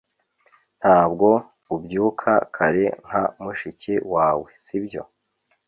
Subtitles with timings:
[0.79, 1.29] Ntabwo
[1.75, 5.01] ubyuka kare nka mushiki wawe sibyo